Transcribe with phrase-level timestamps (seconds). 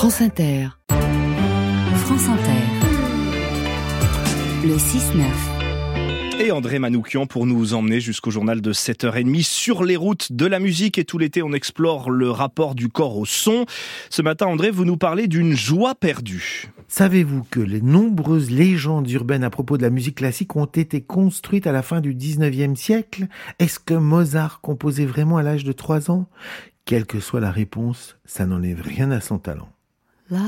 [0.00, 0.68] France Inter.
[0.88, 2.86] France Inter.
[4.64, 10.32] Le 6-9 et André Manoukian pour nous emmener jusqu'au journal de 7h30 sur les routes
[10.32, 10.96] de la musique.
[10.96, 13.66] Et tout l'été, on explore le rapport du corps au son.
[14.08, 16.70] Ce matin, André, vous nous parlez d'une joie perdue.
[16.88, 21.66] Savez-vous que les nombreuses légendes urbaines à propos de la musique classique ont été construites
[21.66, 23.26] à la fin du 19e siècle?
[23.58, 26.26] Est-ce que Mozart composait vraiment à l'âge de 3 ans?
[26.86, 29.68] Quelle que soit la réponse, ça n'enlève rien à son talent.
[30.32, 30.38] Nous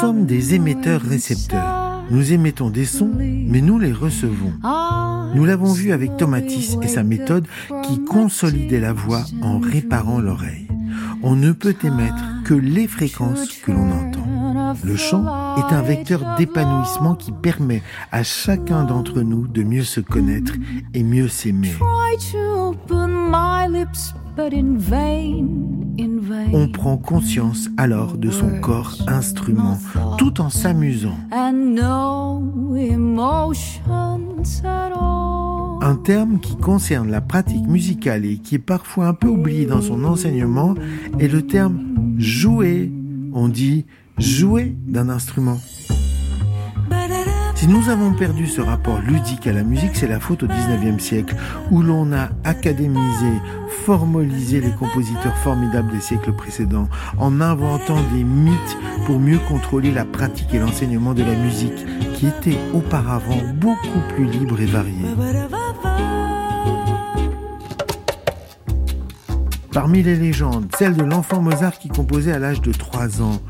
[0.00, 2.04] sommes des émetteurs-récepteurs.
[2.10, 4.52] Nous émettons des sons, mais nous les recevons.
[5.34, 7.46] Nous l'avons vu avec Tomatis et sa méthode
[7.84, 10.68] qui consolidait la voix en réparant l'oreille
[11.22, 14.74] on ne peut émettre que les fréquences que l'on entend.
[14.84, 15.24] Le chant
[15.56, 20.54] est un vecteur d'épanouissement qui permet à chacun d'entre nous de mieux se connaître
[20.94, 21.72] et mieux s'aimer.
[26.54, 29.78] On prend conscience alors de son corps instrument
[30.18, 31.18] tout en s'amusant.
[35.84, 39.80] Un terme qui concerne la pratique musicale et qui est parfois un peu oublié dans
[39.80, 40.76] son enseignement
[41.18, 41.80] est le terme
[42.18, 42.92] jouer.
[43.32, 43.84] On dit
[44.16, 45.58] jouer d'un instrument.
[47.56, 51.00] Si nous avons perdu ce rapport ludique à la musique, c'est la faute au 19e
[51.00, 51.34] siècle,
[51.72, 53.32] où l'on a académisé,
[53.84, 56.88] formalisé les compositeurs formidables des siècles précédents,
[57.18, 62.26] en inventant des mythes pour mieux contrôler la pratique et l'enseignement de la musique, qui
[62.26, 65.06] était auparavant beaucoup plus libre et varié.
[69.72, 73.40] Parmi les légendes, celle de l'enfant Mozart qui composait à l'âge de 3 ans.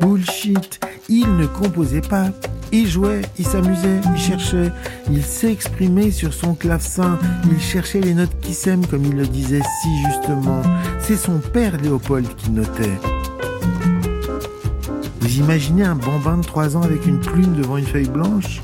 [0.00, 2.26] Bullshit, il ne composait pas,
[2.70, 4.70] il jouait, il s'amusait, il cherchait,
[5.10, 7.18] il s'exprimait sur son clavecin,
[7.50, 10.62] il cherchait les notes qui s'aiment comme il le disait si justement.
[11.00, 12.98] C'est son père Léopold qui notait.
[15.20, 18.60] Vous imaginez un bambin de 3 ans avec une plume devant une feuille blanche?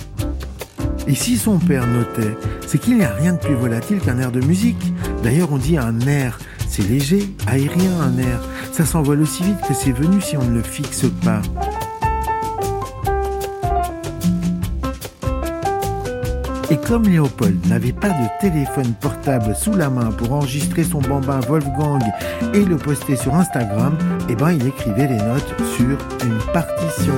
[1.09, 4.31] Et si son père notait, c'est qu'il n'y a rien de plus volatile qu'un air
[4.31, 4.93] de musique.
[5.23, 6.39] D'ailleurs, on dit un air.
[6.79, 8.41] C'est léger, aérien un air.
[8.71, 11.43] Ça s'envole aussi vite que c'est venu si on ne le fixe pas.
[16.71, 21.41] Et comme Léopold n'avait pas de téléphone portable sous la main pour enregistrer son bambin
[21.49, 22.05] Wolfgang
[22.55, 27.15] et le poster sur Instagram, eh ben il écrivait les notes sur une partition.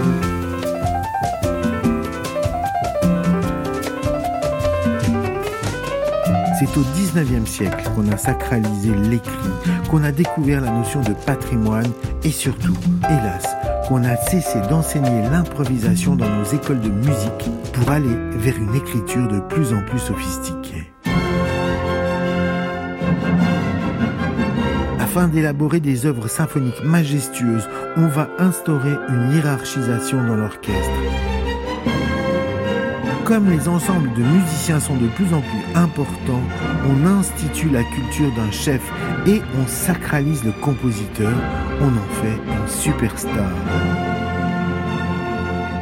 [6.60, 9.32] C'est au 19e siècle qu'on a sacralisé l'écrit,
[9.88, 11.90] qu'on a découvert la notion de patrimoine
[12.22, 12.74] et surtout,
[13.08, 13.48] hélas,
[13.88, 19.26] qu'on a cessé d'enseigner l'improvisation dans nos écoles de musique pour aller vers une écriture
[19.26, 20.92] de plus en plus sophistiquée.
[24.98, 31.29] Afin d'élaborer des œuvres symphoniques majestueuses, on va instaurer une hiérarchisation dans l'orchestre.
[33.30, 36.42] Comme les ensembles de musiciens sont de plus en plus importants,
[36.88, 38.82] on institue la culture d'un chef
[39.24, 41.30] et on sacralise le compositeur,
[41.80, 43.52] on en fait une superstar.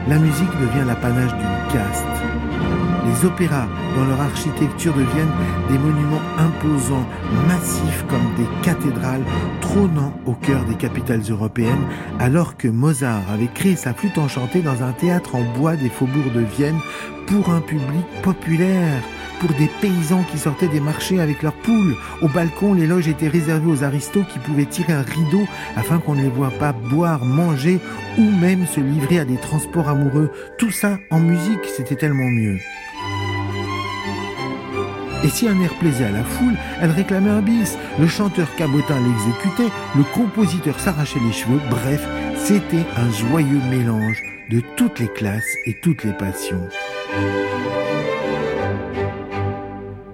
[0.08, 2.27] La musique devient l'apanage d'une caste.
[3.08, 5.32] Les opéras, dans leur architecture, deviennent
[5.70, 7.06] des monuments imposants,
[7.46, 9.24] massifs comme des cathédrales,
[9.60, 11.86] trônant au cœur des capitales européennes,
[12.18, 16.32] alors que Mozart avait créé sa flûte enchantée dans un théâtre en bois des faubourgs
[16.34, 16.78] de Vienne
[17.26, 19.02] pour un public populaire
[19.40, 21.96] pour des paysans qui sortaient des marchés avec leurs poules.
[22.22, 25.46] Au balcon, les loges étaient réservées aux aristos qui pouvaient tirer un rideau
[25.76, 27.78] afin qu'on ne les voit pas boire, manger
[28.18, 30.32] ou même se livrer à des transports amoureux.
[30.58, 32.58] Tout ça en musique, c'était tellement mieux.
[35.24, 37.76] Et si un air plaisait à la foule, elle réclamait un bis.
[37.98, 41.60] Le chanteur cabotin l'exécutait, le compositeur s'arrachait les cheveux.
[41.70, 42.06] Bref,
[42.36, 46.62] c'était un joyeux mélange de toutes les classes et toutes les passions.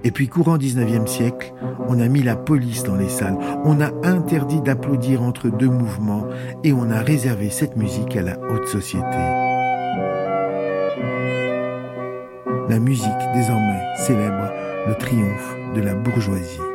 [0.05, 1.55] Et puis courant 19e siècle,
[1.89, 6.27] on a mis la police dans les salles, on a interdit d'applaudir entre deux mouvements
[6.63, 9.05] et on a réservé cette musique à la haute société.
[12.69, 14.53] La musique désormais célèbre
[14.87, 16.74] le triomphe de la bourgeoisie.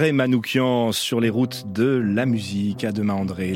[0.00, 2.84] André Manoukian sur les routes de la musique.
[2.84, 3.48] À demain André.